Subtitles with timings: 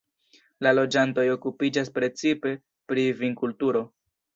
[0.67, 2.59] La loĝantoj okupiĝas precipe
[2.91, 3.89] pri vinkulturo.